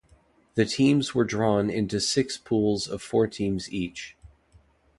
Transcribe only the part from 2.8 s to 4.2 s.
of four teams each.